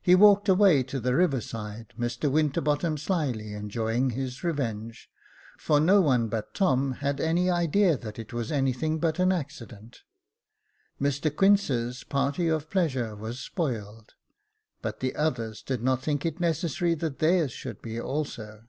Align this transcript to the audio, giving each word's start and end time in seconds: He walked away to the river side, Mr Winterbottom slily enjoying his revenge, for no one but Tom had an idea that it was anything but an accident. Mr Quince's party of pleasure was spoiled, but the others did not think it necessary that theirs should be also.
He 0.00 0.14
walked 0.14 0.48
away 0.48 0.84
to 0.84 1.00
the 1.00 1.16
river 1.16 1.40
side, 1.40 1.92
Mr 1.98 2.30
Winterbottom 2.30 2.96
slily 2.98 3.52
enjoying 3.52 4.10
his 4.10 4.44
revenge, 4.44 5.10
for 5.58 5.80
no 5.80 6.00
one 6.00 6.28
but 6.28 6.54
Tom 6.54 6.92
had 7.02 7.18
an 7.18 7.36
idea 7.50 7.96
that 7.98 8.16
it 8.16 8.32
was 8.32 8.52
anything 8.52 9.00
but 9.00 9.18
an 9.18 9.32
accident. 9.32 10.02
Mr 11.00 11.34
Quince's 11.34 12.04
party 12.04 12.46
of 12.46 12.70
pleasure 12.70 13.16
was 13.16 13.40
spoiled, 13.40 14.14
but 14.82 15.00
the 15.00 15.16
others 15.16 15.62
did 15.64 15.82
not 15.82 16.00
think 16.00 16.24
it 16.24 16.38
necessary 16.38 16.94
that 16.94 17.18
theirs 17.18 17.50
should 17.50 17.82
be 17.82 18.00
also. 18.00 18.66